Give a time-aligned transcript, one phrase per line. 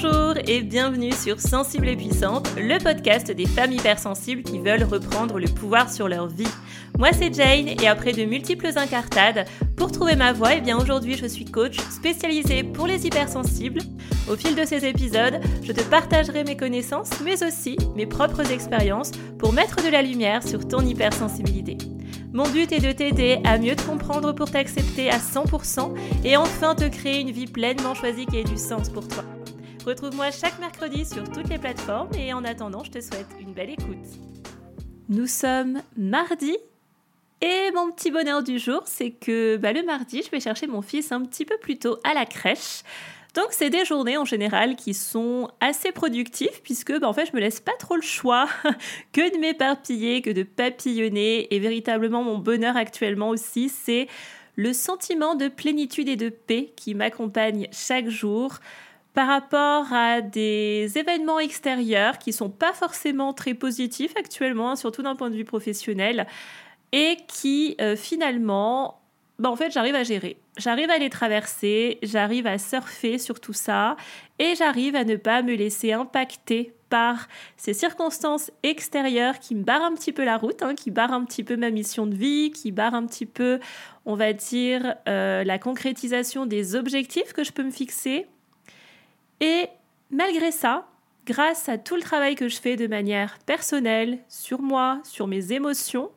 [0.00, 5.40] Bonjour et bienvenue sur Sensible et Puissante, le podcast des femmes hypersensibles qui veulent reprendre
[5.40, 6.46] le pouvoir sur leur vie.
[6.98, 9.44] Moi c'est Jane et après de multiples incartades,
[9.76, 13.80] pour trouver ma voie, eh bien aujourd'hui je suis coach spécialisée pour les hypersensibles.
[14.30, 19.10] Au fil de ces épisodes, je te partagerai mes connaissances mais aussi mes propres expériences
[19.36, 21.76] pour mettre de la lumière sur ton hypersensibilité.
[22.32, 25.92] Mon but est de t'aider à mieux te comprendre pour t'accepter à 100%
[26.24, 29.24] et enfin te créer une vie pleinement choisie qui ait du sens pour toi.
[29.84, 33.70] Retrouve-moi chaque mercredi sur toutes les plateformes et en attendant, je te souhaite une belle
[33.70, 33.96] écoute.
[35.08, 36.56] Nous sommes mardi
[37.40, 40.82] et mon petit bonheur du jour, c'est que bah, le mardi, je vais chercher mon
[40.82, 42.82] fils un petit peu plus tôt à la crèche.
[43.34, 47.36] Donc c'est des journées en général qui sont assez productives puisque bah, en fait je
[47.36, 48.48] me laisse pas trop le choix
[49.12, 54.08] que de m'éparpiller, que de papillonner et véritablement mon bonheur actuellement aussi c'est
[54.56, 58.58] le sentiment de plénitude et de paix qui m'accompagne chaque jour
[59.18, 65.16] par rapport à des événements extérieurs qui sont pas forcément très positifs actuellement, surtout d'un
[65.16, 66.28] point de vue professionnel,
[66.92, 69.00] et qui euh, finalement,
[69.40, 70.36] bah, en fait, j'arrive à gérer.
[70.56, 73.96] J'arrive à les traverser, j'arrive à surfer sur tout ça,
[74.38, 79.82] et j'arrive à ne pas me laisser impacter par ces circonstances extérieures qui me barrent
[79.82, 82.52] un petit peu la route, hein, qui barrent un petit peu ma mission de vie,
[82.52, 83.58] qui barrent un petit peu,
[84.06, 88.28] on va dire, euh, la concrétisation des objectifs que je peux me fixer
[89.40, 89.68] et
[90.10, 90.86] malgré ça,
[91.26, 95.52] grâce à tout le travail que je fais de manière personnelle, sur moi, sur mes
[95.52, 96.10] émotions,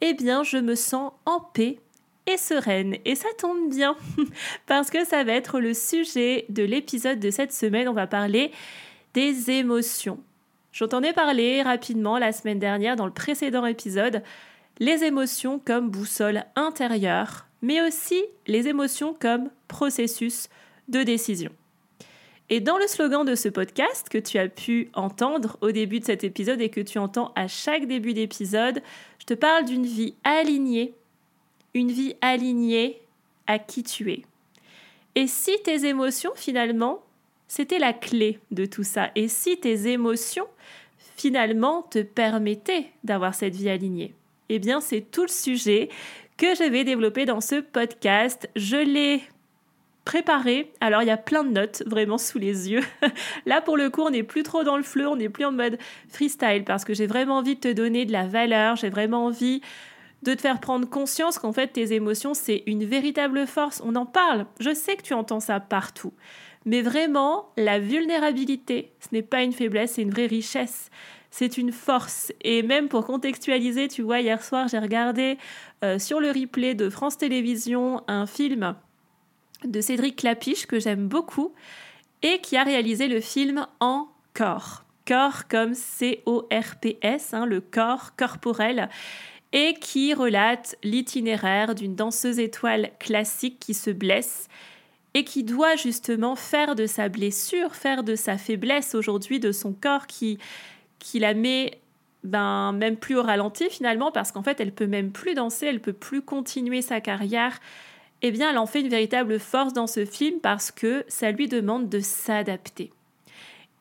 [0.00, 1.78] eh bien, je me sens en paix
[2.26, 2.96] et sereine.
[3.04, 3.96] Et ça tombe bien,
[4.66, 7.88] parce que ça va être le sujet de l'épisode de cette semaine.
[7.88, 8.52] On va parler
[9.14, 10.20] des émotions.
[10.72, 14.22] J'entendais parler rapidement la semaine dernière dans le précédent épisode,
[14.78, 20.48] les émotions comme boussole intérieure, mais aussi les émotions comme processus
[20.88, 21.50] de décision.
[22.52, 26.04] Et dans le slogan de ce podcast que tu as pu entendre au début de
[26.04, 28.82] cet épisode et que tu entends à chaque début d'épisode,
[29.20, 30.92] je te parle d'une vie alignée,
[31.74, 33.00] une vie alignée
[33.46, 34.22] à qui tu es.
[35.14, 37.04] Et si tes émotions, finalement,
[37.46, 40.46] c'était la clé de tout ça, et si tes émotions,
[41.16, 44.12] finalement, te permettaient d'avoir cette vie alignée,
[44.48, 45.88] eh bien, c'est tout le sujet
[46.36, 48.48] que je vais développer dans ce podcast.
[48.56, 49.22] Je l'ai
[50.04, 50.72] préparé.
[50.80, 52.82] Alors il y a plein de notes vraiment sous les yeux.
[53.46, 55.52] Là pour le coup on n'est plus trop dans le fleu, on n'est plus en
[55.52, 55.78] mode
[56.08, 59.60] freestyle parce que j'ai vraiment envie de te donner de la valeur, j'ai vraiment envie
[60.22, 63.82] de te faire prendre conscience qu'en fait tes émotions c'est une véritable force.
[63.84, 66.12] On en parle, je sais que tu entends ça partout.
[66.66, 70.90] Mais vraiment, la vulnérabilité, ce n'est pas une faiblesse, c'est une vraie richesse.
[71.30, 72.32] C'est une force.
[72.42, 75.38] Et même pour contextualiser, tu vois, hier soir, j'ai regardé
[75.84, 78.74] euh, sur le replay de France Télévisions un film
[79.64, 81.52] de Cédric Clapiche que j'aime beaucoup
[82.22, 84.84] et qui a réalisé le film En corps.
[85.06, 88.88] Corps comme C-O-R-P-S, hein, le corps corporel,
[89.52, 94.48] et qui relate l'itinéraire d'une danseuse étoile classique qui se blesse
[95.14, 99.72] et qui doit justement faire de sa blessure, faire de sa faiblesse aujourd'hui, de son
[99.72, 100.38] corps qui,
[101.00, 101.80] qui la met
[102.22, 105.80] ben, même plus au ralenti finalement, parce qu'en fait elle peut même plus danser, elle
[105.80, 107.58] peut plus continuer sa carrière
[108.22, 111.48] eh bien, elle en fait une véritable force dans ce film parce que ça lui
[111.48, 112.92] demande de s'adapter.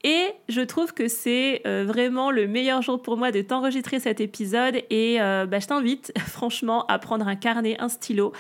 [0.04, 4.22] Et je trouve que c'est euh, vraiment le meilleur jour pour moi de t'enregistrer cet
[4.22, 8.32] épisode et euh, bah, je t'invite franchement à prendre un carnet, un stylo,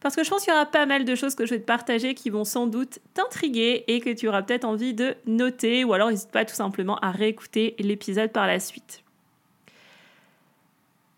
[0.00, 1.64] parce que je pense qu'il y aura pas mal de choses que je vais te
[1.64, 5.94] partager qui vont sans doute t'intriguer et que tu auras peut-être envie de noter ou
[5.94, 9.02] alors n'hésite pas tout simplement à réécouter l'épisode par la suite.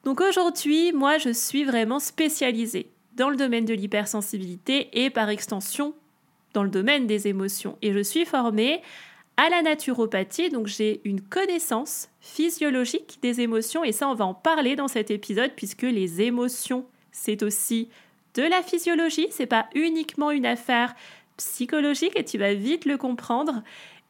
[0.05, 5.95] Donc aujourd'hui, moi je suis vraiment spécialisée dans le domaine de l'hypersensibilité et par extension
[6.53, 7.77] dans le domaine des émotions.
[7.83, 8.83] Et je suis formée
[9.37, 14.35] à la naturopathie, donc j'ai une connaissance physiologique des émotions et ça on va en
[14.35, 17.89] parler dans cet épisode puisque les émotions c'est aussi
[18.35, 20.95] de la physiologie, c'est pas uniquement une affaire
[21.37, 23.63] psychologique et tu vas vite le comprendre.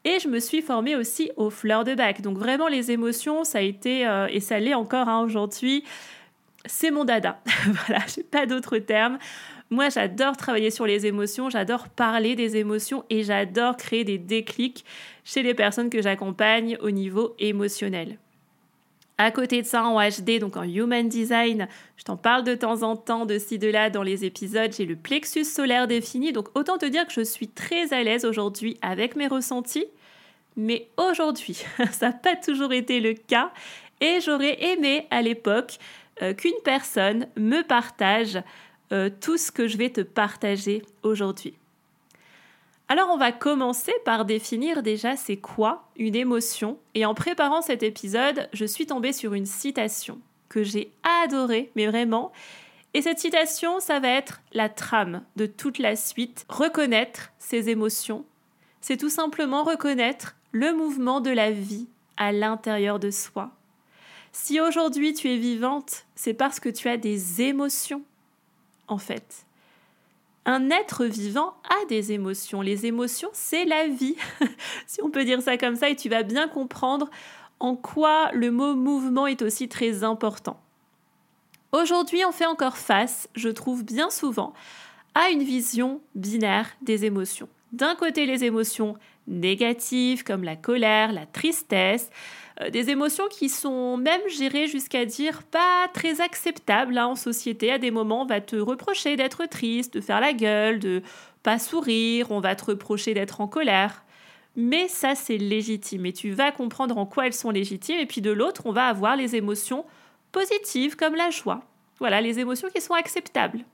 [0.05, 2.23] Et je me suis formée aussi aux fleurs de bac.
[2.23, 5.85] Donc vraiment les émotions, ça a été, euh, et ça l'est encore hein, aujourd'hui,
[6.67, 7.41] c'est mon dada.
[7.87, 9.19] voilà, j'ai pas d'autres termes.
[9.71, 14.85] Moi, j'adore travailler sur les émotions, j'adore parler des émotions et j'adore créer des déclics
[15.25, 18.19] chez les personnes que j'accompagne au niveau émotionnel.
[19.17, 21.69] À côté de ça, en HD, donc en Human Design,
[21.99, 24.73] je t'en parle de temps en temps de ci, de là dans les épisodes.
[24.73, 28.25] J'ai le plexus solaire défini, donc autant te dire que je suis très à l'aise
[28.25, 29.87] aujourd'hui avec mes ressentis.
[30.57, 31.62] Mais aujourd'hui,
[31.93, 33.53] ça n'a pas toujours été le cas
[34.01, 35.79] et j'aurais aimé à l'époque
[36.23, 38.43] euh, qu'une personne me partage
[38.93, 41.55] euh, tout ce que je vais te partager aujourd'hui.
[42.89, 46.77] Alors on va commencer par définir déjà c'est quoi une émotion.
[46.95, 50.19] Et en préparant cet épisode, je suis tombée sur une citation
[50.49, 50.91] que j'ai
[51.25, 52.33] adorée, mais vraiment.
[52.93, 56.45] Et cette citation, ça va être la trame de toute la suite.
[56.49, 58.25] Reconnaître ses émotions,
[58.81, 61.87] c'est tout simplement reconnaître le mouvement de la vie
[62.17, 63.53] à l'intérieur de soi.
[64.32, 68.03] Si aujourd'hui tu es vivante, c'est parce que tu as des émotions,
[68.88, 69.44] en fait
[70.47, 72.62] un être vivant a des émotions.
[72.62, 74.17] Les émotions, c'est la vie,
[74.87, 77.11] si on peut dire ça comme ça, et tu vas bien comprendre
[77.61, 80.59] en quoi le mot mouvement est aussi très important.
[81.73, 84.55] Aujourd'hui, on fait encore face, je trouve bien souvent,
[85.15, 87.49] à une vision binaire des émotions.
[87.73, 88.97] D'un côté, les émotions
[89.31, 92.11] négatives comme la colère, la tristesse,
[92.61, 97.73] euh, des émotions qui sont même gérées jusqu'à dire pas très acceptables hein, en société.
[97.73, 101.03] À des moments, on va te reprocher d'être triste, de faire la gueule, de
[101.43, 104.05] pas sourire, on va te reprocher d'être en colère.
[104.56, 107.99] Mais ça, c'est légitime et tu vas comprendre en quoi elles sont légitimes.
[107.99, 109.87] Et puis de l'autre, on va avoir les émotions
[110.33, 111.62] positives comme la joie.
[111.99, 113.65] Voilà, les émotions qui sont acceptables.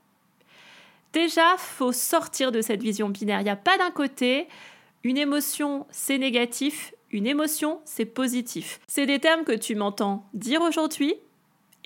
[1.13, 3.41] Déjà, faut sortir de cette vision binaire.
[3.41, 4.47] Il n'y a pas d'un côté
[5.07, 8.81] une émotion, c'est négatif, une émotion, c'est positif.
[8.87, 11.15] C'est des termes que tu m'entends dire aujourd'hui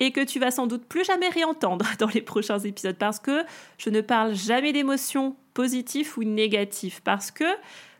[0.00, 3.44] et que tu vas sans doute plus jamais réentendre dans les prochains épisodes parce que
[3.78, 7.44] je ne parle jamais d'émotions positives ou négatives parce que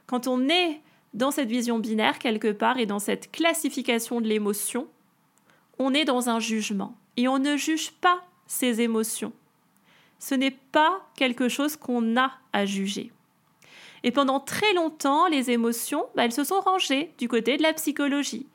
[0.08, 0.80] quand on est
[1.14, 4.88] dans cette vision binaire quelque part et dans cette classification de l'émotion,
[5.78, 9.32] on est dans un jugement et on ne juge pas ces émotions.
[10.18, 13.12] Ce n'est pas quelque chose qu'on a à juger.
[14.04, 17.72] Et pendant très longtemps, les émotions, bah, elles se sont rangées du côté de la
[17.72, 18.46] psychologie.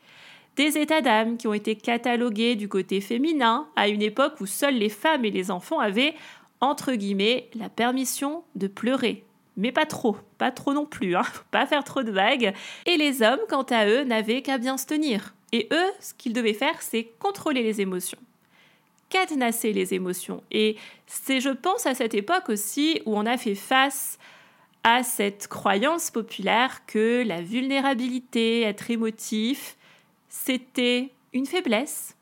[0.55, 4.77] Des états d'âme qui ont été catalogués du côté féminin à une époque où seules
[4.77, 6.15] les femmes et les enfants avaient,
[6.61, 9.23] entre guillemets, la permission de pleurer.
[9.55, 12.53] Mais pas trop, pas trop non plus, hein, pas faire trop de vagues.
[12.85, 15.33] Et les hommes, quant à eux, n'avaient qu'à bien se tenir.
[15.51, 18.19] Et eux, ce qu'ils devaient faire, c'est contrôler les émotions
[19.09, 20.43] cadenasser les émotions.
[20.51, 24.17] Et c'est, je pense, à cette époque aussi où on a fait face
[24.87, 29.75] à cette croyance populaire que la vulnérabilité, être émotif,
[30.29, 32.15] c'était une faiblesse.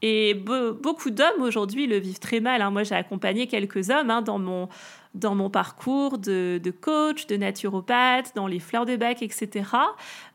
[0.00, 2.62] Et beaucoup d'hommes aujourd'hui le vivent très mal.
[2.62, 2.70] Hein.
[2.70, 4.70] Moi, j'ai accompagné quelques hommes hein, dans, mon,
[5.14, 9.68] dans mon parcours de, coach, de naturopathe, dans les fleurs de bac, etc.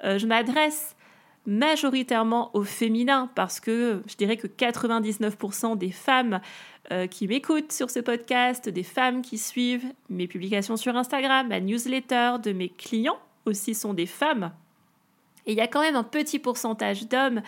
[0.04, 0.96] Euh, je m'adresse
[1.46, 6.40] majoritairement au féminin parce que je dirais que 99% des femmes
[6.92, 11.60] euh, qui m'écoutent sur ce podcast, des femmes qui suivent mes publications sur Instagram, ma
[11.60, 14.52] newsletter, de mes clients aussi sont des femmes.
[15.46, 17.42] Et il y a quand même un petit pourcentage d'hommes.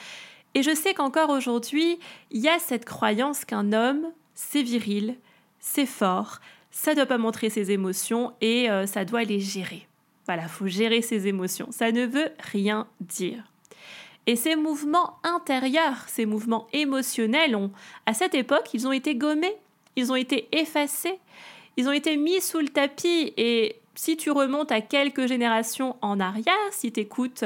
[0.55, 1.99] Et je sais qu'encore aujourd'hui,
[2.31, 5.15] il y a cette croyance qu'un homme, c'est viril,
[5.59, 6.39] c'est fort,
[6.71, 9.87] ça ne doit pas montrer ses émotions et euh, ça doit les gérer.
[10.25, 11.67] Voilà, faut gérer ses émotions.
[11.71, 13.43] Ça ne veut rien dire.
[14.25, 17.71] Et ces mouvements intérieurs, ces mouvements émotionnels, ont,
[18.05, 19.55] à cette époque, ils ont été gommés,
[19.95, 21.19] ils ont été effacés,
[21.77, 23.33] ils ont été mis sous le tapis.
[23.37, 27.43] Et si tu remontes à quelques générations en arrière, si tu écoutes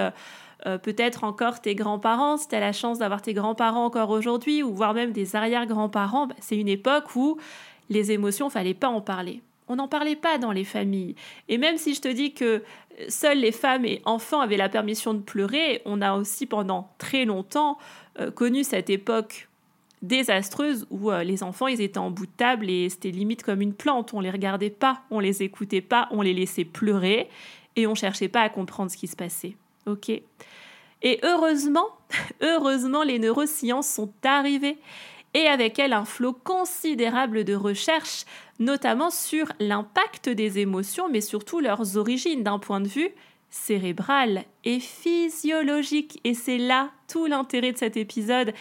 [0.65, 4.62] euh, peut-être encore tes grands-parents, si tu as la chance d'avoir tes grands-parents encore aujourd'hui,
[4.62, 7.38] ou voire même des arrière-grands-parents, bah, c'est une époque où
[7.89, 9.41] les émotions, fallait pas en parler.
[9.67, 11.15] On n'en parlait pas dans les familles.
[11.49, 12.63] Et même si je te dis que
[13.09, 17.25] seules les femmes et enfants avaient la permission de pleurer, on a aussi pendant très
[17.25, 17.77] longtemps
[18.19, 19.47] euh, connu cette époque
[20.01, 23.61] désastreuse où euh, les enfants ils étaient en bout de table et c'était limite comme
[23.61, 27.30] une plante, on les regardait pas, on les écoutait pas, on les laissait pleurer
[27.75, 29.56] et on cherchait pas à comprendre ce qui se passait.
[29.85, 30.09] OK?
[30.09, 31.87] Et heureusement,
[32.42, 34.77] heureusement les neurosciences sont arrivées
[35.33, 38.25] et avec elles un flot considérable de recherches,
[38.59, 43.11] notamment sur l'impact des émotions, mais surtout leurs origines d'un point de vue
[43.49, 46.19] cérébral et physiologique.
[46.23, 48.53] Et c'est là tout l'intérêt de cet épisode.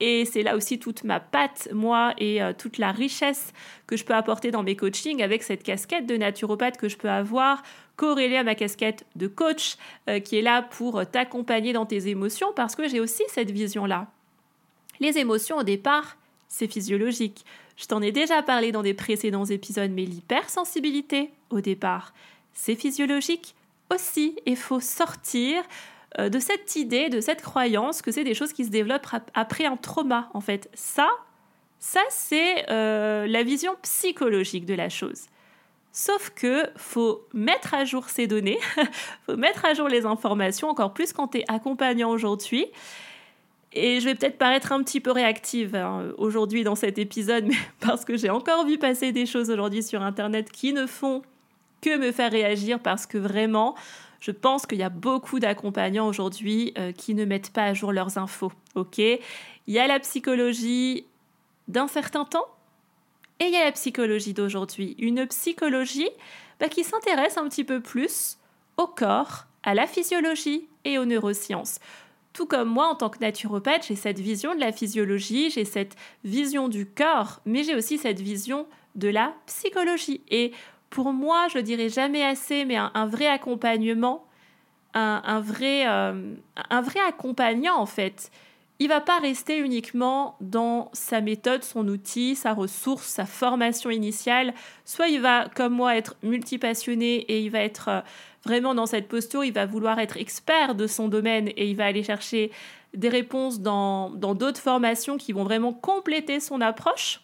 [0.00, 3.52] Et c'est là aussi toute ma patte, moi, et euh, toute la richesse
[3.86, 7.10] que je peux apporter dans mes coachings avec cette casquette de naturopathe que je peux
[7.10, 7.62] avoir,
[7.94, 9.76] corrélée à ma casquette de coach,
[10.08, 14.08] euh, qui est là pour t'accompagner dans tes émotions, parce que j'ai aussi cette vision-là.
[15.02, 16.16] Les émotions, au départ,
[16.46, 17.44] c'est physiologique.
[17.76, 22.14] Je t'en ai déjà parlé dans des précédents épisodes, mais l'hypersensibilité, au départ,
[22.52, 23.56] c'est physiologique
[23.92, 24.36] aussi.
[24.46, 25.64] Il faut sortir
[26.20, 29.64] euh, de cette idée, de cette croyance que c'est des choses qui se développent après
[29.64, 30.30] un trauma.
[30.34, 31.08] En fait, ça,
[31.80, 35.22] ça c'est euh, la vision psychologique de la chose.
[35.90, 38.60] Sauf que faut mettre à jour ces données,
[39.26, 42.66] faut mettre à jour les informations, encore plus quand tu es accompagnant aujourd'hui.
[43.74, 47.56] Et je vais peut-être paraître un petit peu réactive hein, aujourd'hui dans cet épisode, mais
[47.80, 51.22] parce que j'ai encore vu passer des choses aujourd'hui sur Internet qui ne font
[51.80, 53.74] que me faire réagir parce que vraiment,
[54.20, 57.92] je pense qu'il y a beaucoup d'accompagnants aujourd'hui euh, qui ne mettent pas à jour
[57.92, 58.52] leurs infos.
[58.74, 58.98] Ok?
[58.98, 59.20] Il
[59.66, 61.06] y a la psychologie
[61.66, 62.46] d'un certain temps
[63.40, 64.94] et il y a la psychologie d'aujourd'hui.
[64.98, 66.10] Une psychologie
[66.60, 68.38] bah, qui s'intéresse un petit peu plus
[68.76, 71.78] au corps, à la physiologie et aux neurosciences.
[72.32, 75.96] Tout comme moi, en tant que naturopathe, j'ai cette vision de la physiologie, j'ai cette
[76.24, 80.22] vision du corps, mais j'ai aussi cette vision de la psychologie.
[80.30, 80.52] Et
[80.88, 84.26] pour moi, je dirais jamais assez, mais un, vrai accompagnement,
[84.94, 86.34] un, vrai, euh,
[86.70, 88.30] un vrai accompagnant en fait.
[88.82, 94.54] Il va pas rester uniquement dans sa méthode, son outil, sa ressource, sa formation initiale.
[94.84, 98.00] Soit il va, comme moi, être multipassionné et il va être euh,
[98.44, 101.84] vraiment dans cette posture, il va vouloir être expert de son domaine et il va
[101.84, 102.50] aller chercher
[102.92, 107.20] des réponses dans d'autres formations qui vont vraiment compléter son approche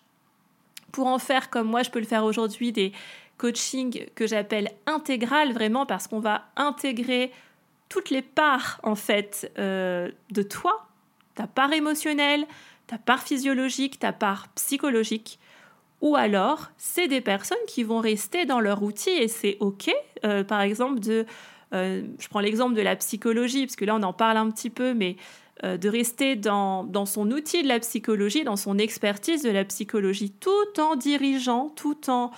[0.92, 2.92] pour en faire comme moi je peux le faire aujourd'hui des
[3.36, 7.32] coachings que j'appelle intégral vraiment parce qu'on va intégrer
[7.88, 10.87] toutes les parts en fait euh, de toi,
[11.38, 12.46] ta part émotionnelle,
[12.88, 15.38] ta part physiologique, ta part psychologique.
[16.00, 19.88] Ou alors, c'est des personnes qui vont rester dans leur outil et c'est OK.
[20.24, 21.26] Euh, par exemple, de,
[21.74, 24.68] euh, je prends l'exemple de la psychologie, parce que là, on en parle un petit
[24.68, 25.14] peu, mais
[25.62, 29.64] euh, de rester dans, dans, son outil de la psychologie, dans son expertise de la
[29.64, 32.32] psychologie, tout en dirigeant, tout en,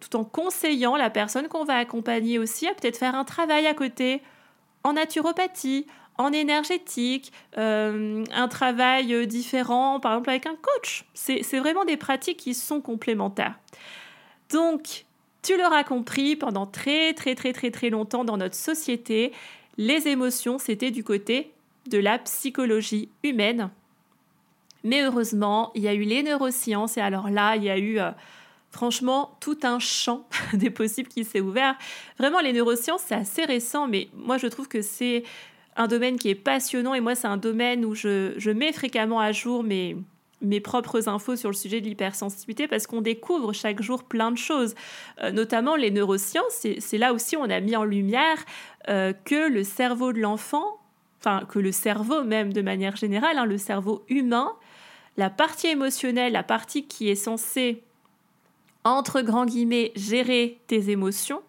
[0.00, 3.72] tout en conseillant la personne qu'on va accompagner aussi à peut-être faire un travail à
[3.72, 4.20] côté
[4.82, 11.04] en naturopathie, en énergétique, euh, un travail différent, par exemple avec un coach.
[11.14, 13.58] C'est vraiment des pratiques qui sont complémentaires.
[14.50, 15.04] Donc,
[15.42, 19.32] tu l'auras compris, pendant très très très très très longtemps dans notre société,
[19.76, 21.52] les émotions, c'était du côté
[21.88, 23.70] de la psychologie humaine.
[24.84, 27.98] Mais heureusement, il y a eu les neurosciences et alors là, il y a eu...
[27.98, 28.10] Euh,
[28.70, 31.76] franchement, tout un champ des possibles qui s'est ouvert.
[32.18, 35.22] Vraiment, les neurosciences, c'est assez récent, mais moi, je trouve que c'est
[35.76, 39.32] un domaine qui est passionnant et moi c'est un domaine où je, mets fréquemment à
[39.32, 39.96] jour mes,
[40.40, 44.38] mes propres infos sur le sujet de l'hypersensibilité parce qu'on découvre chaque jour plein de
[44.38, 44.74] choses,
[45.22, 46.66] euh, notamment les neurosciences.
[46.78, 48.44] C'est là aussi on a mis en lumière
[48.88, 50.78] euh, que le cerveau de l'enfant,
[51.20, 54.52] enfin que le cerveau même de manière générale, hein, le cerveau humain,
[55.16, 57.82] la partie émotionnelle, la partie qui est censée,
[58.84, 61.42] entre grands guillemets, gérer tes émotions,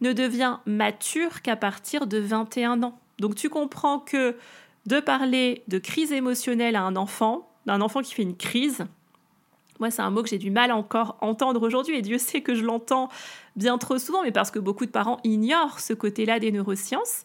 [0.00, 2.98] ne devient mature qu'à partir de 21 ans.
[3.18, 4.36] Donc tu comprends que
[4.86, 8.84] de parler de crise émotionnelle à un enfant, d'un enfant qui fait une crise,
[9.78, 12.54] moi c'est un mot que j'ai du mal encore entendre aujourd'hui et Dieu sait que
[12.54, 13.08] je l'entends
[13.56, 17.24] bien trop souvent, mais parce que beaucoup de parents ignorent ce côté-là des neurosciences.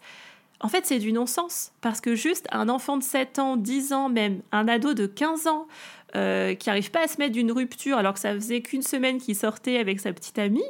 [0.60, 4.10] En fait, c'est du non-sens, parce que juste un enfant de 7 ans, 10 ans,
[4.10, 5.67] même un ado de 15 ans,
[6.15, 9.20] euh, qui n'arrive pas à se mettre d'une rupture alors que ça faisait qu'une semaine
[9.20, 10.63] qu'il sortait avec sa petite amie,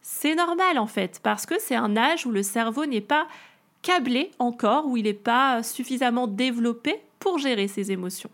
[0.00, 3.26] c'est normal en fait, parce que c'est un âge où le cerveau n'est pas
[3.86, 8.30] câblé encore, où il n'est pas suffisamment développé pour gérer ses émotions.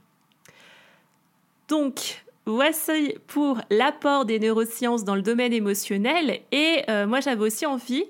[1.68, 6.40] Donc, voici pour l'apport des neurosciences dans le domaine émotionnel.
[6.52, 8.04] Et euh, moi, j'avais aussi envie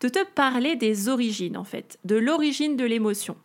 [0.00, 3.36] de te parler des origines, en fait, de l'origine de l'émotion,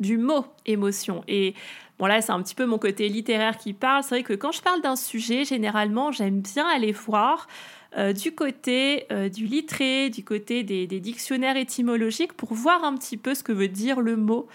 [0.00, 1.22] du mot émotion.
[1.28, 1.54] Et
[1.98, 4.02] bon, là, c'est un petit peu mon côté littéraire qui parle.
[4.02, 7.46] C'est vrai que quand je parle d'un sujet, généralement, j'aime bien aller voir
[7.96, 13.16] euh, du côté euh, du littré, du côté des, dictionnaires étymologiques pour voir un petit
[13.16, 14.46] peu ce que veut dire le mot.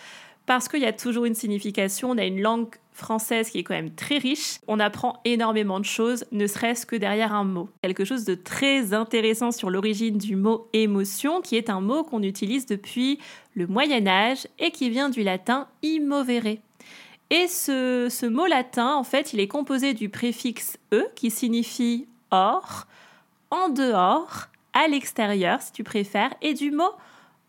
[0.45, 3.73] Parce qu'il y a toujours une signification, on a une langue française qui est quand
[3.73, 4.59] même très riche.
[4.67, 7.69] On apprend énormément de choses, ne serait-ce que derrière un mot.
[7.81, 12.21] Quelque chose de très intéressant sur l'origine du mot émotion, qui est un mot qu'on
[12.21, 13.19] utilise depuis
[13.55, 16.57] le Moyen Âge et qui vient du latin immovere.
[17.29, 22.85] Et ce, mot latin, en fait, il est composé du préfixe e qui signifie hors,
[23.49, 26.91] en dehors, à l'extérieur si tu préfères, et du mot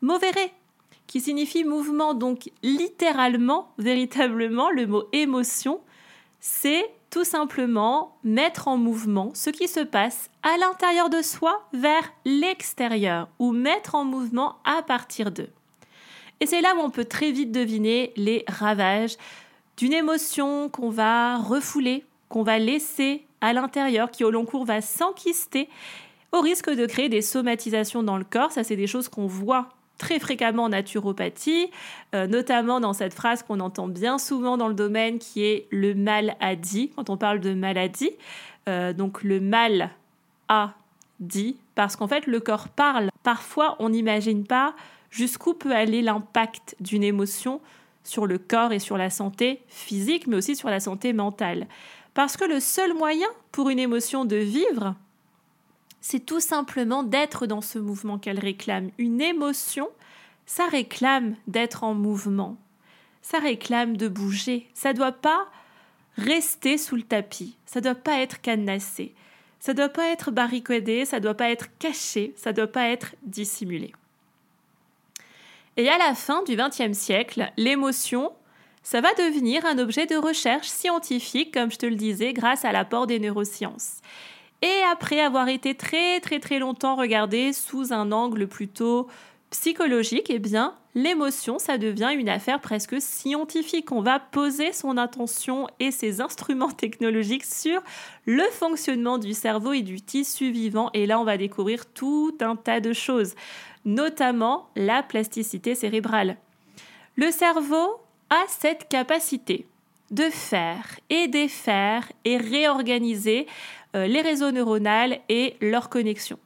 [0.00, 0.50] movere
[1.06, 2.14] qui signifie mouvement.
[2.14, 5.80] Donc littéralement, véritablement, le mot émotion,
[6.40, 12.12] c'est tout simplement mettre en mouvement ce qui se passe à l'intérieur de soi vers
[12.24, 15.50] l'extérieur ou mettre en mouvement à partir d'eux.
[16.40, 19.16] Et c'est là où on peut très vite deviner les ravages
[19.76, 24.80] d'une émotion qu'on va refouler, qu'on va laisser à l'intérieur qui au long cours va
[24.80, 25.68] s'enquister
[26.32, 28.52] au risque de créer des somatisations dans le corps.
[28.52, 31.70] Ça, c'est des choses qu'on voit très fréquemment en naturopathie,
[32.14, 35.94] euh, notamment dans cette phrase qu'on entend bien souvent dans le domaine qui est le
[35.94, 38.10] mal a dit, quand on parle de maladie.
[38.68, 39.90] Euh, donc le mal
[40.48, 40.72] a
[41.20, 43.10] dit, parce qu'en fait le corps parle.
[43.22, 44.74] Parfois on n'imagine pas
[45.10, 47.60] jusqu'où peut aller l'impact d'une émotion
[48.04, 51.66] sur le corps et sur la santé physique, mais aussi sur la santé mentale.
[52.12, 54.94] Parce que le seul moyen pour une émotion de vivre,
[56.00, 58.90] c'est tout simplement d'être dans ce mouvement qu'elle réclame.
[58.98, 59.88] Une émotion,
[60.46, 62.56] ça réclame d'être en mouvement.
[63.22, 64.68] Ça réclame de bouger.
[64.74, 65.48] Ça ne doit pas
[66.16, 67.56] rester sous le tapis.
[67.64, 69.14] Ça ne doit pas être cadenassé.
[69.58, 72.66] Ça ne doit pas être barricadé, ça ne doit pas être caché, ça ne doit
[72.66, 73.94] pas être dissimulé.
[75.76, 78.32] Et à la fin du XXe siècle, l'émotion,
[78.82, 82.72] ça va devenir un objet de recherche scientifique, comme je te le disais, grâce à
[82.72, 84.00] l'apport des neurosciences.
[84.62, 89.08] Et après avoir été très très très longtemps regardé sous un angle plutôt
[89.50, 93.92] psychologique, eh bien, l'émotion, ça devient une affaire presque scientifique.
[93.92, 97.82] On va poser son attention et ses instruments technologiques sur
[98.26, 100.90] le fonctionnement du cerveau et du tissu vivant.
[100.92, 103.34] Et là, on va découvrir tout un tas de choses,
[103.84, 106.36] notamment la plasticité cérébrale.
[107.16, 108.00] Le cerveau
[108.30, 109.66] a cette capacité
[110.10, 113.46] de faire et défaire et réorganiser
[113.94, 116.38] euh, les réseaux neuronaux et leurs connexions.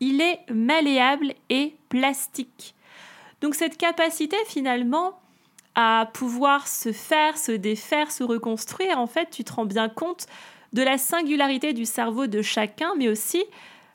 [0.00, 2.74] Il est malléable et plastique.
[3.40, 5.18] Donc cette capacité finalement
[5.74, 10.26] à pouvoir se faire, se défaire, se reconstruire, en fait, tu te rends bien compte
[10.72, 13.44] de la singularité du cerveau de chacun, mais aussi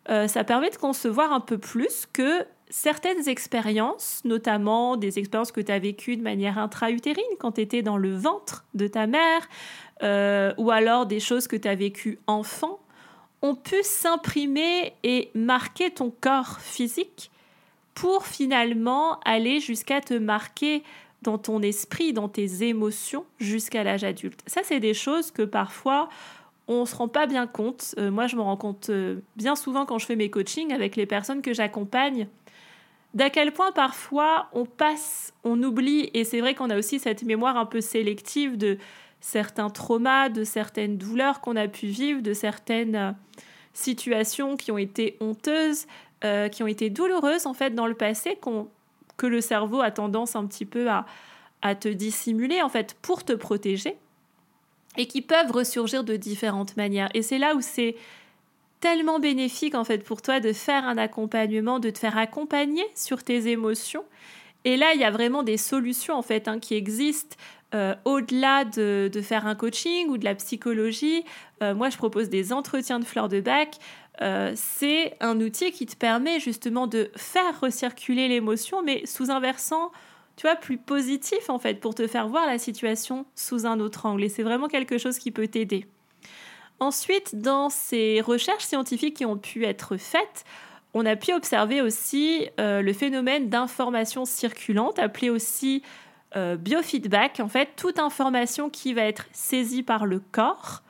[0.10, 5.62] euh, ça permet de concevoir un peu plus que certaines expériences, notamment des expériences que
[5.62, 9.48] tu as vécues de manière intra-utérine quand tu étais dans le ventre de ta mère,
[10.02, 12.80] euh, ou alors des choses que tu as vécues enfant,
[13.44, 17.30] ont pu s'imprimer et marquer ton corps physique
[17.94, 20.82] pour finalement aller jusqu'à te marquer
[21.22, 24.42] dans ton esprit, dans tes émotions jusqu'à l'âge adulte.
[24.48, 26.10] Ça, c'est des choses que parfois
[26.68, 27.94] on ne se rend pas bien compte.
[28.00, 30.96] Euh, moi, je me rends compte euh, bien souvent quand je fais mes coachings avec
[30.96, 32.28] les personnes que j'accompagne
[33.14, 37.24] d'à quel point parfois on passe, on oublie, et c'est vrai qu'on a aussi cette
[37.24, 38.78] mémoire un peu sélective de
[39.22, 43.12] certains traumas, de certaines douleurs qu'on a pu vivre, de certaines euh,
[43.74, 45.86] situations qui ont été honteuses,
[46.26, 48.38] euh, qui ont été douloureuses en fait dans le passé,
[49.18, 51.06] que le cerveau a tendance un petit peu à,
[51.62, 53.98] à te dissimuler en fait pour te protéger,
[54.98, 57.10] et qui peuvent ressurgir de différentes manières.
[57.14, 57.96] Et c'est là où c'est
[58.84, 63.24] tellement bénéfique en fait pour toi de faire un accompagnement, de te faire accompagner sur
[63.24, 64.04] tes émotions.
[64.66, 67.38] Et là, il y a vraiment des solutions en fait hein, qui existent
[67.74, 71.24] euh, au-delà de, faire un coaching ou de la psychologie.
[71.62, 73.78] Euh, moi, je propose des entretiens de fleurs de bac.
[74.22, 79.40] Euh, c'est un outil qui te permet justement de faire recirculer l'émotion, mais sous un
[79.40, 79.94] versant,
[80.36, 84.06] tu vois, plus positif en fait, pour te faire voir la situation sous un autre
[84.08, 84.26] angle.
[84.26, 85.88] Et c'est vraiment quelque chose qui peut t'aider.
[86.84, 90.44] Ensuite, dans ces recherches scientifiques qui ont pu être faites,
[90.94, 95.82] on a pu observer aussi euh, le phénomène d'information circulante, appelé aussi
[96.36, 97.40] euh, biofeedback.
[97.40, 100.84] En fait, toute information qui va être saisie par le corps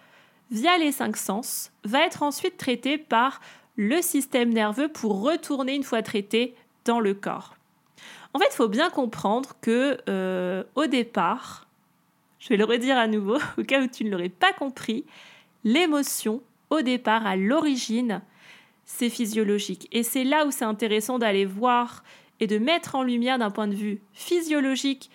[0.49, 3.39] via les cinq sens va être ensuite traitée par
[3.75, 7.53] le système nerveux pour retourner une fois traitée dans le corps.
[8.33, 11.67] En fait, il faut bien comprendre que euh, au départ,
[12.39, 15.05] je vais le redire à nouveau au cas où tu ne l'aurais pas compris,
[15.63, 18.21] l'émotion, au départ, à l'origine,
[18.85, 19.87] c'est physiologique.
[19.91, 22.03] Et c'est là où c'est intéressant d'aller voir
[22.39, 25.09] et de mettre en lumière d'un point de vue physiologique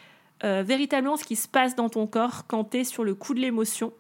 [0.44, 3.34] euh, véritablement ce qui se passe dans ton corps quand tu es sur le coup
[3.34, 3.92] de l'émotion.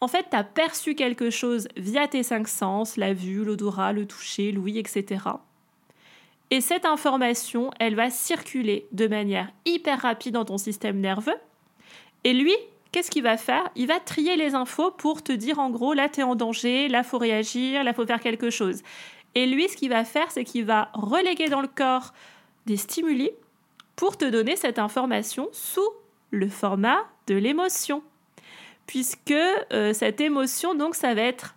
[0.00, 4.06] En fait, tu as perçu quelque chose via tes cinq sens, la vue, l'odorat, le
[4.06, 5.24] toucher, l'ouïe, etc.
[6.50, 11.36] Et cette information, elle va circuler de manière hyper rapide dans ton système nerveux.
[12.24, 12.54] Et lui,
[12.92, 13.68] qu'est-ce qu'il va faire?
[13.76, 16.88] Il va trier les infos pour te dire en gros, là, tu es en danger,
[16.88, 18.82] là, faut réagir, là, faut faire quelque chose.
[19.34, 22.12] Et lui, ce qu'il va faire, c'est qu'il va reléguer dans le corps
[22.66, 23.30] des stimuli
[23.96, 25.88] pour te donner cette information sous
[26.30, 28.02] le format de l'émotion.
[28.86, 31.54] Puisque euh, cette émotion, donc, ça va être,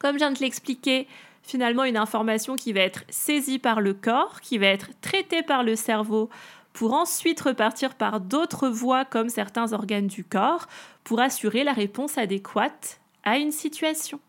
[0.00, 1.06] comme je viens de l'expliquer,
[1.42, 5.62] finalement une information qui va être saisie par le corps, qui va être traitée par
[5.62, 6.30] le cerveau
[6.72, 10.66] pour ensuite repartir par d'autres voies comme certains organes du corps
[11.04, 14.20] pour assurer la réponse adéquate à une situation.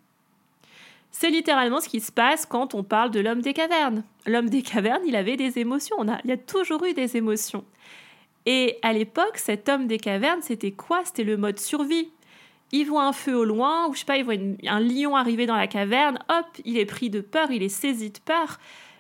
[1.11, 4.03] C'est littéralement ce qui se passe quand on parle de l'homme des cavernes.
[4.25, 7.63] L'homme des cavernes, il avait des émotions, il y a toujours eu des émotions.
[8.45, 11.01] Et à l'époque, cet homme des cavernes, c'était quoi?
[11.05, 12.09] C'était le mode survie.
[12.71, 15.45] Il voit un feu au loin, ou je sais pas, il voit un lion arriver
[15.45, 18.57] dans la caverne, hop, il est pris de peur, il est saisi de peur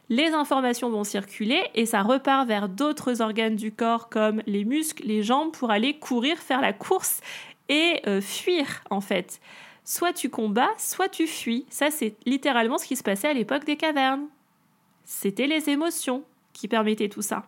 [0.09, 5.05] les informations vont circuler et ça repart vers d'autres organes du corps comme les muscles,
[5.05, 7.21] les jambes pour aller courir, faire la course
[7.69, 9.39] et euh, fuir en fait.
[9.85, 11.65] Soit tu combats, soit tu fuis.
[11.69, 14.27] Ça c'est littéralement ce qui se passait à l'époque des cavernes.
[15.05, 17.43] C'était les émotions qui permettaient tout ça.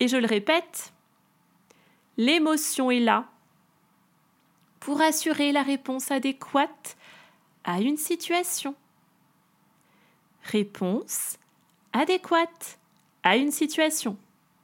[0.00, 0.92] Et je le répète,
[2.16, 3.26] l'émotion est là
[4.80, 6.96] pour assurer la réponse adéquate
[7.64, 8.74] à une situation.
[10.50, 11.38] Réponse
[11.92, 12.78] adéquate
[13.22, 14.16] à une situation.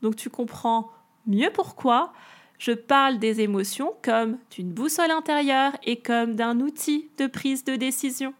[0.02, 0.90] Donc tu comprends
[1.26, 2.12] mieux pourquoi
[2.58, 7.76] je parle des émotions comme d'une boussole intérieure et comme d'un outil de prise de
[7.76, 8.34] décision.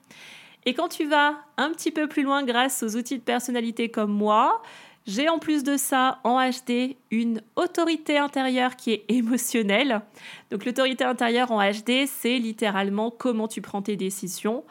[0.65, 4.13] Et quand tu vas un petit peu plus loin grâce aux outils de personnalité comme
[4.13, 4.63] moi,
[5.07, 10.03] j'ai en plus de ça en HD une autorité intérieure qui est émotionnelle.
[10.51, 14.63] Donc l'autorité intérieure en HD, c'est littéralement comment tu prends tes décisions.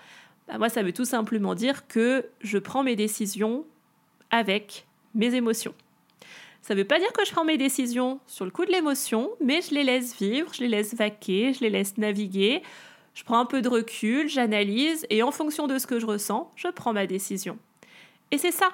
[0.51, 3.65] Bah, moi, ça veut tout simplement dire que je prends mes décisions
[4.31, 4.85] avec
[5.15, 5.73] mes émotions.
[6.61, 9.31] Ça ne veut pas dire que je prends mes décisions sur le coup de l'émotion,
[9.39, 12.61] mais je les laisse vivre, je les laisse vaquer, je les laisse naviguer.
[13.13, 16.51] Je prends un peu de recul, j'analyse et en fonction de ce que je ressens,
[16.55, 17.57] je prends ma décision.
[18.31, 18.69] Et c'est ça.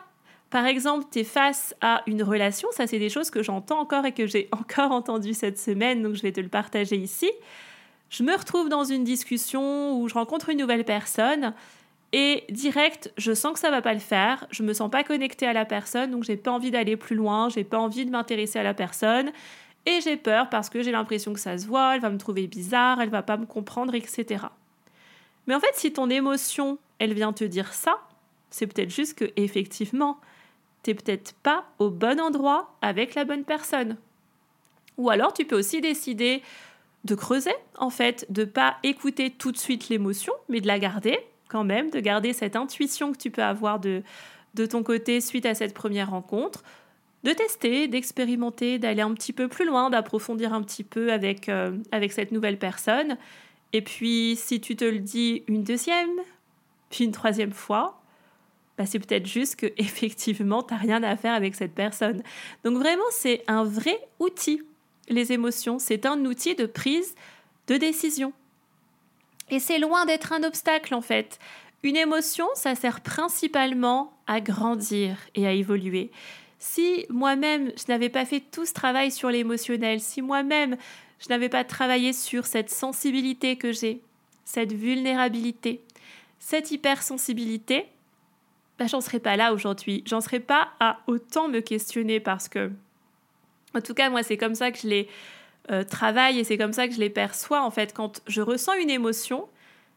[0.50, 4.06] Par exemple, tu es face à une relation, ça c'est des choses que j'entends encore
[4.06, 7.30] et que j'ai encore entendues cette semaine, donc je vais te le partager ici.
[8.10, 11.54] Je me retrouve dans une discussion où je rencontre une nouvelle personne
[12.13, 15.46] et direct, je sens que ça va pas le faire, je me sens pas connectée
[15.46, 18.60] à la personne, donc j'ai pas envie d'aller plus loin, j'ai pas envie de m'intéresser
[18.60, 19.32] à la personne,
[19.86, 22.48] et j'ai peur parce que j'ai l'impression que ça se voit, elle va me trouver
[22.48, 24.46] bizarre, elle va pas me comprendre, etc.
[25.48, 28.00] Mais en fait, si ton émotion, elle vient te dire ça,
[28.50, 30.17] c'est peut-être juste que effectivement,
[30.84, 33.98] t'es peut-être pas au bon endroit avec la bonne personne.
[34.98, 36.41] Ou alors, tu peux aussi décider
[37.04, 41.20] de creuser, en fait, de pas écouter tout de suite l'émotion, mais de la garder
[41.48, 44.04] quand même, de garder cette intuition que tu peux avoir de,
[44.54, 46.64] de ton côté suite à cette première rencontre,
[47.24, 51.78] de tester, d'expérimenter, d'aller un petit peu plus loin, d'approfondir un petit peu avec, euh,
[51.92, 53.18] avec cette nouvelle personne.
[53.74, 56.20] Et puis, si tu te le dis une deuxième,
[56.90, 58.02] puis une troisième fois,
[58.78, 62.22] bah, c'est peut-être juste que effectivement, tu n'as rien à faire avec cette personne.
[62.64, 64.62] Donc vraiment, c'est un vrai outil,
[65.10, 65.80] les émotions.
[65.80, 67.15] C'est un outil de prise
[67.67, 68.34] de décision.
[69.50, 71.39] Et c'est loin d'être un obstacle en fait.
[71.84, 76.12] Une émotion, ça sert principalement à grandir et à évoluer.
[76.60, 80.76] Si moi-même, je n'avais pas fait tout ce travail sur l'émotionnel, si moi-même,
[81.20, 84.02] je n'avais pas travaillé sur cette sensibilité que j'ai,
[84.43, 85.82] cette vulnérabilité,
[86.39, 87.86] cette hypersensibilité,
[88.80, 90.04] bah, j'en serais pas là aujourd'hui.
[90.06, 92.72] J'en serais pas à autant me questionner parce que,
[93.78, 95.08] en tout cas, moi, c'est comme ça que je les
[95.72, 97.63] euh, travaille et c'est comme ça que je les perçois.
[97.63, 99.48] En fait, quand je ressens une émotion,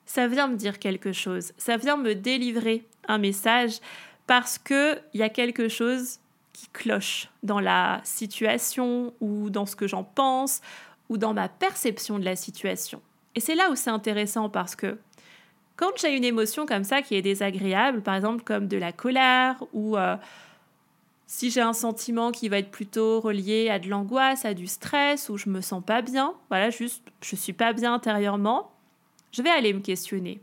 [0.04, 1.52] ça vient me dire quelque chose.
[1.56, 3.78] Ça vient me délivrer un message
[4.26, 6.18] parce qu'il y a quelque chose
[6.52, 10.60] qui cloche dans la situation ou dans ce que j'en pense
[11.08, 13.00] ou dans ma perception de la situation.
[13.34, 14.98] Et c'est là où c'est intéressant parce que
[15.76, 19.62] quand j'ai une émotion comme ça qui est désagréable, par exemple comme de la colère
[19.72, 20.16] ou euh,
[21.32, 25.28] si j'ai un sentiment qui va être plutôt relié à de l'angoisse, à du stress
[25.28, 28.72] ou je me sens pas bien, voilà, juste je suis pas bien intérieurement,
[29.30, 30.40] je vais aller me questionner.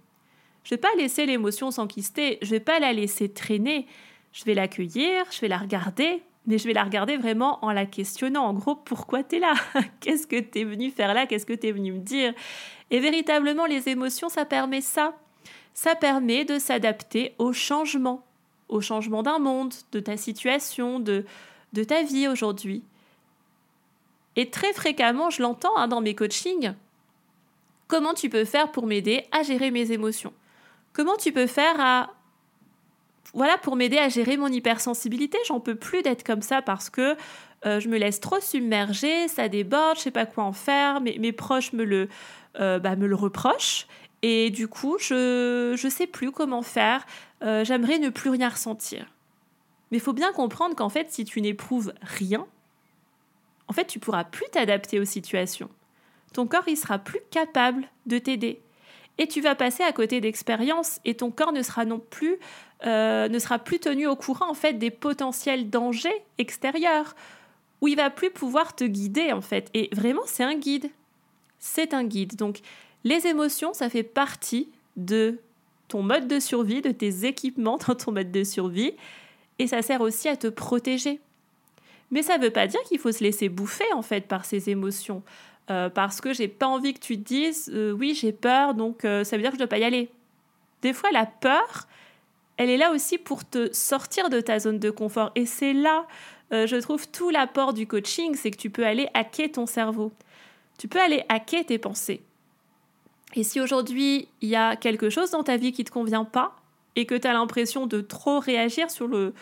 [0.63, 3.86] Je vais pas laisser l'émotion s'enquister, je vais pas la laisser traîner,
[4.32, 7.86] je vais l'accueillir, je vais la regarder, mais je vais la regarder vraiment en la
[7.86, 8.45] questionnant.
[8.45, 9.56] En gros, pourquoi tu es là?
[10.00, 11.28] Qu'est-ce que tu es venu faire là?
[11.28, 12.34] Qu'est-ce que tu es venu me dire?
[12.91, 15.17] Et véritablement, les émotions, ça permet ça.
[15.73, 18.23] Ça permet de s'adapter au changement,
[18.69, 21.25] au changement d'un monde, de ta situation, de,
[21.73, 22.84] de ta vie aujourd'hui.
[24.36, 26.73] Et très fréquemment, je l'entends hein, dans mes coachings,
[27.88, 30.34] comment tu peux faire pour m'aider à gérer mes émotions?
[30.93, 32.12] Comment tu peux faire à
[33.34, 37.15] voilà pour m'aider à gérer mon hypersensibilité, j'en peux plus d'être comme ça parce que
[37.65, 41.19] euh, je me laisse trop submerger, ça déborde, je sais pas quoi en faire, mes,
[41.19, 42.08] mes proches me le,
[42.60, 43.88] euh, bah, me le reprochent
[44.21, 47.06] et du coup, je ne sais plus comment faire.
[47.43, 49.06] Euh, j'aimerais ne plus rien ressentir.
[49.91, 52.45] Mais il faut bien comprendre qu'en fait, si tu n'éprouves rien,
[53.67, 55.69] en fait, tu pourras plus t'adapter aux situations.
[56.34, 58.62] Ton corps, il sera plus capable de t'aider.
[59.17, 62.38] Et tu vas passer à côté d'expériences et ton corps ne sera non plus,
[62.86, 67.15] euh, ne sera plus tenu au courant en fait des potentiels dangers extérieurs
[67.82, 69.69] où il va plus pouvoir te guider en fait.
[69.73, 70.89] Et vraiment, c'est un guide.
[71.60, 72.36] C'est un guide.
[72.36, 72.60] Donc,
[73.08, 75.39] les émotions, ça fait partie de
[75.88, 78.93] ton mode de survie, de tes équipements dans ton mode de survie,
[79.60, 81.22] et ça sert aussi à te protéger.
[82.12, 84.70] Mais ça ne veut pas dire qu'il faut se laisser bouffer en fait par ces
[84.70, 85.24] émotions,
[85.70, 89.06] euh, parce que j'ai pas envie que tu te dises euh, oui j'ai peur, donc
[89.06, 90.10] euh, ça veut dire que je dois pas y aller.
[90.82, 91.88] Des fois la peur,
[92.58, 96.06] elle est là aussi pour te sortir de ta zone de confort, et c'est là,
[96.52, 100.12] je trouve tout l'apport du coaching, c'est que tu peux aller hacker ton cerveau,
[100.78, 102.22] tu peux aller hacker tes pensées.
[103.36, 106.26] Et si aujourd'hui il y a quelque chose dans ta vie qui ne te convient
[106.26, 106.56] pas
[106.96, 109.34] et que tu as l'impression de trop réagir sur le,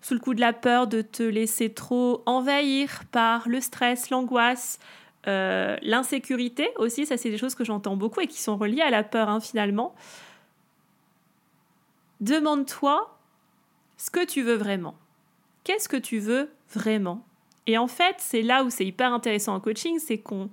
[0.00, 4.78] sous le coup de la peur, de te laisser trop envahir par le stress, l'angoisse,
[5.26, 8.90] euh, l'insécurité aussi, ça c'est des choses que j'entends beaucoup et qui sont reliées à
[8.90, 9.94] la peur hein, finalement.
[12.20, 13.18] Demande-toi
[13.96, 14.94] ce que tu veux vraiment.
[15.64, 17.24] Qu'est-ce que tu veux vraiment?
[17.66, 20.50] Et en fait, c'est là où c'est hyper intéressant en coaching, c'est qu'on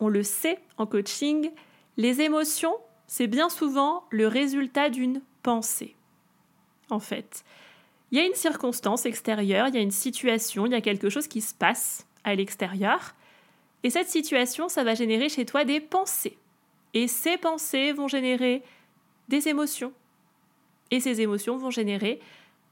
[0.00, 1.50] on le sait en coaching,
[1.98, 2.74] les émotions,
[3.06, 5.94] c'est bien souvent le résultat d'une pensée.
[6.88, 7.44] En fait,
[8.10, 11.10] il y a une circonstance extérieure, il y a une situation, il y a quelque
[11.10, 13.14] chose qui se passe à l'extérieur,
[13.82, 16.38] et cette situation, ça va générer chez toi des pensées.
[16.94, 18.62] Et ces pensées vont générer
[19.28, 19.92] des émotions.
[20.90, 22.18] Et ces émotions vont générer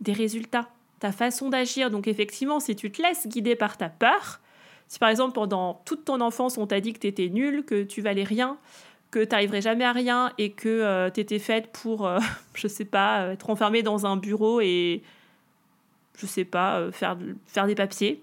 [0.01, 1.91] des résultats, ta façon d'agir.
[1.91, 4.41] Donc effectivement, si tu te laisses guider par ta peur,
[4.89, 7.83] si par exemple pendant toute ton enfance on t'a dit que tu étais nul, que
[7.83, 8.59] tu valais rien,
[9.11, 12.19] que tu n'arriverais jamais à rien et que euh, tu étais faite pour, euh,
[12.55, 15.03] je sais pas, euh, être enfermée dans un bureau et,
[16.19, 17.17] je sais pas, faire,
[17.47, 18.23] faire des papiers.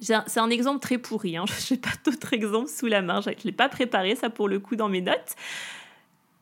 [0.00, 1.44] C'est un exemple très pourri, hein.
[1.68, 4.48] je n'ai pas d'autres exemples sous la main, je ne l'ai pas préparé ça pour
[4.48, 5.34] le coup dans mes notes.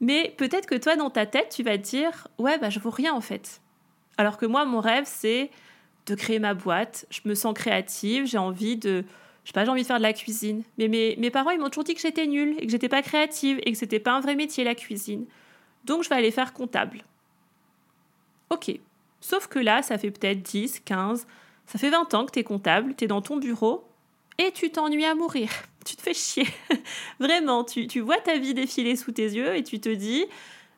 [0.01, 2.91] Mais peut-être que toi, dans ta tête, tu vas te dire Ouais, bah, je vaux
[2.91, 3.61] rien en fait.
[4.19, 5.51] Alors que moi, mon rêve, c'est
[6.07, 7.07] de créer ma boîte.
[7.11, 9.05] Je me sens créative, j'ai envie de.
[9.45, 10.63] Je sais pas, j'ai envie de faire de la cuisine.
[10.79, 13.61] Mais mes, parents, ils m'ont toujours dit que j'étais nulle et que j'étais pas créative
[13.65, 15.27] et que c'était pas un vrai métier, la cuisine.
[15.85, 17.03] Donc, je vais aller faire comptable.
[18.51, 18.79] Ok.
[19.21, 21.27] Sauf que là, ça fait peut-être 10, 15,
[21.67, 23.85] ça fait 20 ans que tu es comptable, tu es dans ton bureau
[24.39, 25.51] et tu t'ennuies à mourir.
[25.85, 26.47] Tu te fais chier.
[27.19, 30.25] Vraiment, tu, tu vois ta vie défiler sous tes yeux et tu te dis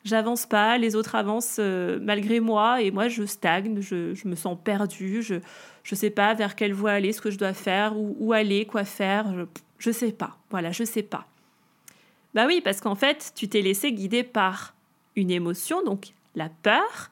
[0.02, 4.34] j'avance pas, les autres avancent euh, malgré moi et moi je stagne, je, je, me
[4.34, 5.36] sens perdue, je
[5.92, 8.64] ne sais pas vers quelle voie aller, ce que je dois faire, où, où aller,
[8.64, 9.26] quoi faire,
[9.78, 10.38] je, ne sais pas.
[10.50, 11.26] Voilà, je sais pas.
[12.34, 14.74] Bah oui, parce qu'en fait, tu t'es laissé guider par
[15.14, 17.10] une émotion, donc la peur,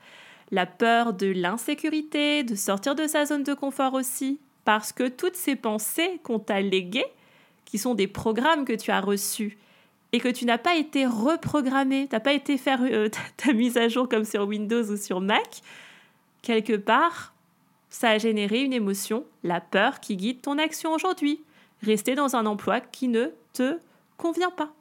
[0.50, 5.36] la peur de l'insécurité, de sortir de sa zone de confort aussi, parce que toutes
[5.36, 7.06] ces pensées qu'on t'a léguées,
[7.64, 9.58] qui sont des programmes que tu as reçus,
[10.12, 13.76] et que tu n'as pas été reprogrammé, tu n'as pas été faire euh, ta mise
[13.76, 15.62] à jour comme sur Windows ou sur Mac,
[16.42, 17.32] quelque part,
[17.92, 21.44] ça a généré une émotion, la peur qui guide ton action aujourd'hui.
[21.82, 23.78] Rester dans un emploi qui ne te
[24.16, 24.72] convient pas.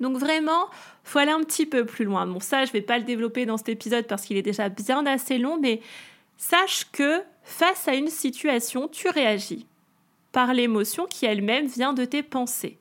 [0.00, 0.70] Donc vraiment,
[1.04, 2.26] faut aller un petit peu plus loin.
[2.26, 5.04] Bon, ça, je vais pas le développer dans cet épisode parce qu'il est déjà bien
[5.04, 5.82] assez long, mais
[6.38, 9.66] sache que face à une situation, tu réagis
[10.32, 12.78] par l'émotion qui elle-même vient de tes pensées.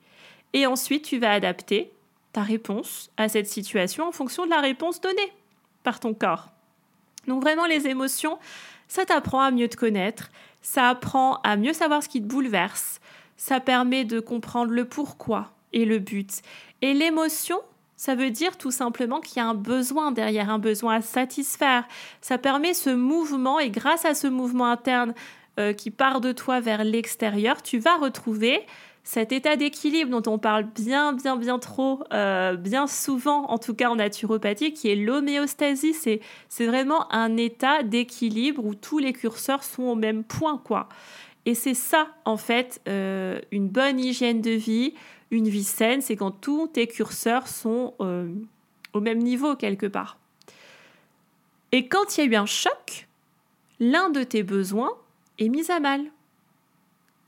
[0.53, 1.91] Et ensuite, tu vas adapter
[2.31, 5.33] ta réponse à cette situation en fonction de la réponse donnée
[5.83, 6.51] par ton corps.
[7.27, 8.39] Donc vraiment, les émotions,
[8.89, 10.29] ça t'apprend à mieux te connaître,
[10.61, 12.99] ça apprend à mieux savoir ce qui te bouleverse,
[13.37, 16.41] ça permet de comprendre le pourquoi et le but.
[16.81, 17.59] Et l'émotion,
[17.95, 21.87] ça veut dire tout simplement qu'il y a un besoin derrière, un besoin à satisfaire.
[22.19, 25.13] Ça permet ce mouvement et grâce à ce mouvement interne
[25.59, 28.65] euh, qui part de toi vers l'extérieur, tu vas retrouver
[29.11, 33.73] cet état d'équilibre dont on parle bien, bien, bien trop, euh, bien souvent, en tout
[33.73, 35.95] cas en naturopathie, qui est l'homéostasie.
[35.95, 40.89] C'est, c'est vraiment un état d'équilibre où tous les curseurs sont au même point, quoi.
[41.47, 44.93] Et c'est ça, en fait, euh, une bonne hygiène de vie,
[45.31, 48.31] une vie saine, c'est quand tous tes curseurs sont euh,
[48.93, 50.19] au même niveau, quelque part.
[51.71, 53.07] Et quand il y a eu un choc,
[53.79, 54.91] l'un de tes besoins
[55.39, 56.11] est mis à mal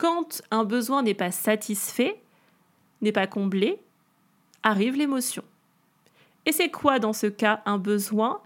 [0.02, 2.20] quand un besoin n'est pas satisfait,
[3.02, 3.78] n'est pas comblé,
[4.64, 5.44] arrive l'émotion.
[6.44, 8.40] Et c'est quoi dans ce cas un besoin?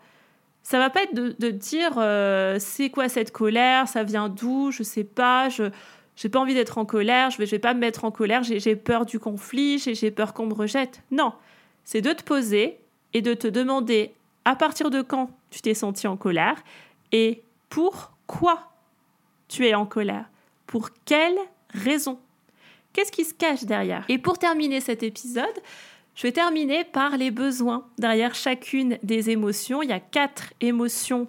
[0.62, 4.82] Ça va pas être de, dire euh, c'est quoi cette colère, ça vient d'où, je
[4.82, 5.70] sais pas, je
[6.14, 8.76] j'ai pas envie d'être en colère, je vais, vais pas me mettre en colère, j'ai
[8.76, 11.02] peur du conflit, j'ai peur qu'on me rejette.
[11.10, 11.32] Non,
[11.84, 12.78] c'est de te poser
[13.14, 14.12] et de te demander
[14.44, 16.56] à partir de quand tu t'es senti en colère
[17.12, 18.72] et pourquoi
[19.48, 20.26] tu es en colère?
[20.66, 21.38] Pour quelle
[21.70, 22.18] raison?
[22.92, 24.04] Qu'est-ce qui se cache derrière?
[24.08, 25.44] Et pour terminer cet épisode,
[26.14, 27.86] je vais terminer par les besoins.
[27.98, 31.28] Derrière chacune des émotions, il y a quatre émotions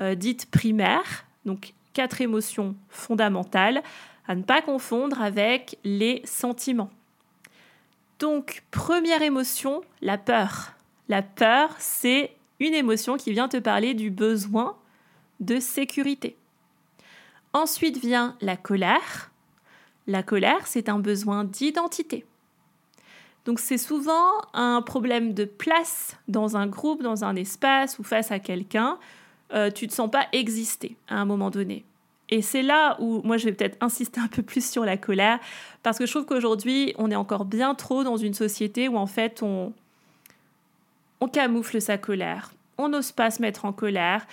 [0.00, 3.82] euh, dites primaires, donc quatre émotions fondamentales,
[4.28, 6.90] à ne pas confondre avec les sentiments.
[8.20, 10.74] Donc, première émotion, la peur.
[11.08, 14.76] La peur, c'est une émotion qui vient te parler du besoin
[15.40, 16.36] de sécurité.
[17.52, 19.30] Ensuite vient la colère.
[20.06, 22.24] La colère, c'est un besoin d'identité.
[23.44, 28.30] Donc c'est souvent un problème de place dans un groupe, dans un espace ou face
[28.30, 28.98] à quelqu'un.
[29.52, 31.84] Euh, tu ne te sens pas exister à un moment donné.
[32.28, 35.40] Et c'est là où moi je vais peut-être insister un peu plus sur la colère,
[35.82, 39.06] parce que je trouve qu'aujourd'hui on est encore bien trop dans une société où en
[39.06, 39.72] fait on,
[41.20, 44.26] on camoufle sa colère, on n'ose pas se mettre en colère,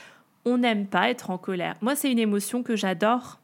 [0.47, 1.75] on n'aime pas être en colère.
[1.81, 3.39] Moi, c'est une émotion que j'adore.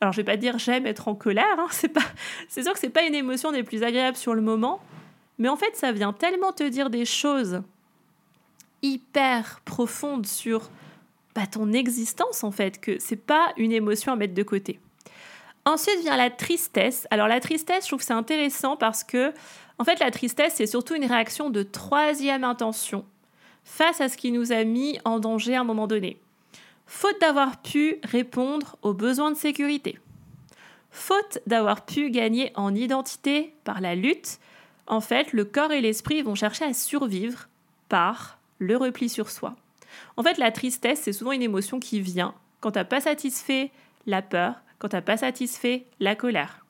[0.00, 1.44] Alors, je vais pas dire j'aime être en colère.
[1.58, 1.66] Hein.
[1.70, 2.04] C'est pas,
[2.48, 4.80] c'est sûr que c'est pas une émotion des plus agréables sur le moment,
[5.38, 7.62] mais en fait, ça vient tellement te dire des choses
[8.82, 10.70] hyper profondes sur
[11.34, 14.80] bah, ton existence en fait, que c'est pas une émotion à mettre de côté.
[15.64, 17.06] Ensuite vient la tristesse.
[17.10, 19.32] Alors la tristesse, je trouve que c'est intéressant parce que
[19.78, 23.04] en fait la tristesse c'est surtout une réaction de troisième intention
[23.64, 26.18] face à ce qui nous a mis en danger à un moment donné.
[26.90, 29.98] Faute d'avoir pu répondre aux besoins de sécurité.
[30.90, 34.38] Faute d'avoir pu gagner en identité par la lutte,
[34.86, 37.46] en fait, le corps et l'esprit vont chercher à survivre
[37.90, 39.54] par le repli sur soi.
[40.16, 43.70] En fait, la tristesse, c'est souvent une émotion qui vient quand tu n'as pas satisfait
[44.06, 46.64] la peur, quand tu n'as pas satisfait la colère.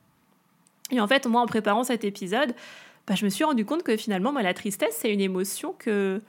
[0.90, 2.56] Et en fait, moi, en préparant cet épisode,
[3.06, 6.20] bah, je me suis rendu compte que finalement, moi, la tristesse, c'est une émotion que,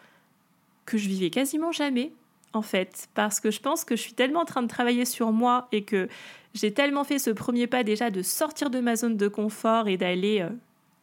[0.86, 2.12] que je vivais quasiment jamais,
[2.53, 3.07] en fait.
[3.13, 5.83] Parce que je pense que je suis tellement en train de travailler sur moi et
[5.83, 6.07] que
[6.53, 9.97] j'ai tellement fait ce premier pas déjà de sortir de ma zone de confort et
[9.97, 10.49] d'aller, euh,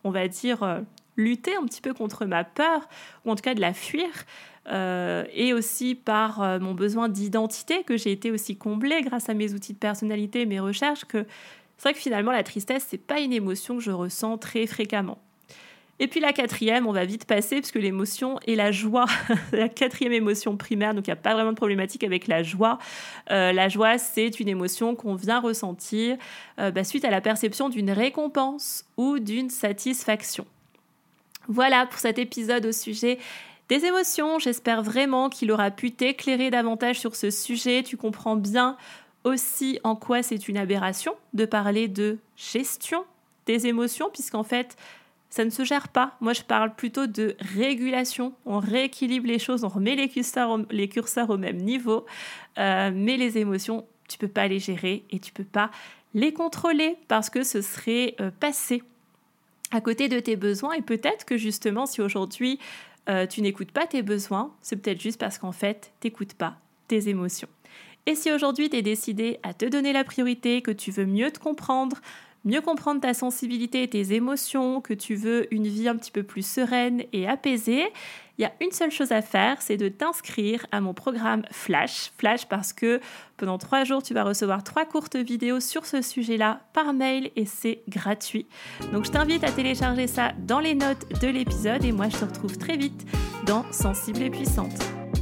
[0.04, 0.80] on va dire, euh,
[1.16, 2.88] lutter un petit peu contre ma peur,
[3.24, 4.09] ou en tout cas de la fuir,
[4.68, 9.54] euh, et aussi par mon besoin d'identité que j'ai été aussi comblée grâce à mes
[9.54, 11.24] outils de personnalité, mes recherches, que
[11.78, 15.18] c'est vrai que finalement la tristesse, c'est pas une émotion que je ressens très fréquemment.
[15.98, 19.06] Et puis la quatrième, on va vite passer puisque l'émotion et la joie,
[19.52, 22.78] la quatrième émotion primaire, donc il n'y a pas vraiment de problématique avec la joie.
[23.30, 26.18] Euh, la joie, c'est une émotion qu'on vient ressentir
[26.59, 30.46] euh, bah, suite à la perception d'une récompense ou d'une satisfaction.
[31.48, 33.18] Voilà pour cet épisode au sujet
[33.68, 34.38] des émotions.
[34.38, 37.82] J'espère vraiment qu'il aura pu t'éclairer davantage sur ce sujet.
[37.82, 38.76] Tu comprends bien
[39.24, 43.04] aussi en quoi c'est une aberration de parler de gestion
[43.46, 44.76] des émotions, puisqu'en fait,
[45.31, 46.17] ça ne se gère pas.
[46.21, 48.35] Moi, je parle plutôt de régulation.
[48.45, 50.09] On rééquilibre les choses, on remet les
[50.89, 52.07] curseurs, au même niveau.
[52.59, 55.71] Euh, mais les émotions, tu peux pas les gérer et tu peux pas
[56.15, 58.83] les contrôler parce que ce serait euh, passer
[59.73, 60.73] à côté de tes besoins.
[60.73, 62.59] Et peut-être que justement, si aujourd'hui
[63.09, 66.57] euh, tu n'écoutes pas tes besoins, c'est peut-être juste parce qu'en fait, tu n'écoutes pas
[66.89, 67.49] tes émotions.
[68.07, 71.33] Et si aujourd'hui tu es décidé à te donner la priorité, que tu veux mieux
[71.33, 71.97] te comprendre,
[72.46, 76.22] mieux comprendre ta sensibilité et tes émotions, que tu veux une vie un petit peu
[76.22, 77.85] plus sereine et apaisée,
[78.38, 82.12] il y a une seule chose à faire, c'est de t'inscrire à mon programme Flash.
[82.18, 83.01] Flash parce que
[83.37, 87.46] pendant trois jours, tu vas recevoir trois courtes vidéos sur ce sujet-là par mail et
[87.46, 88.46] c'est gratuit.
[88.92, 92.25] Donc je t'invite à télécharger ça dans les notes de l'épisode et moi je te
[92.25, 93.07] retrouve très vite
[93.46, 94.77] dans Sensible et Puissante.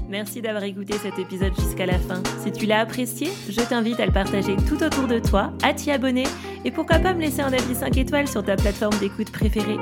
[0.09, 2.22] Merci d'avoir écouté cet épisode jusqu'à la fin.
[2.42, 5.90] Si tu l'as apprécié, je t'invite à le partager tout autour de toi, à t'y
[5.90, 6.27] abonner
[6.64, 9.79] et pourquoi pas me laisser un avis 5 étoiles sur ta plateforme d'écoute préférée.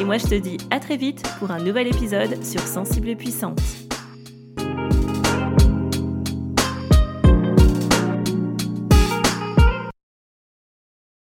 [0.00, 3.16] Et moi je te dis à très vite pour un nouvel épisode sur Sensible et
[3.16, 3.79] Puissante.